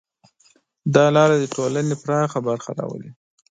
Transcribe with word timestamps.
دا 0.95 1.05
لاره 1.15 1.35
د 1.39 1.45
ټولنې 1.55 1.95
پراخه 2.03 2.39
برخه 2.47 2.69
راولي. 2.79 3.11